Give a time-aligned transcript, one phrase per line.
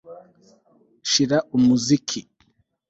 [1.09, 2.19] Shira umuziki